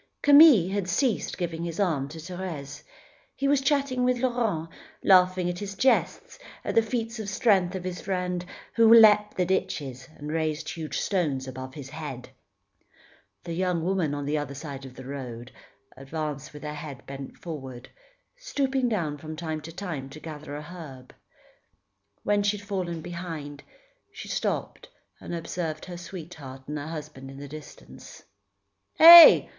[0.23, 2.81] Camille had ceased giving his arm to Thérèse.
[3.35, 4.67] He was chatting with Laurent,
[5.03, 8.43] laughing at the jests, at the feats of strength of his friend,
[8.73, 12.29] who leapt the ditches and raised huge stones above his head.
[13.43, 15.51] The young woman, on the other side of the road,
[15.95, 17.87] advanced with her head bent forward,
[18.39, 21.13] stooping down from time to time to gather an herb.
[22.23, 23.61] When she had fallen behind,
[24.11, 24.89] she stopped
[25.19, 28.23] and observed her sweetheart and husband in the distance.
[28.97, 29.43] "Heh!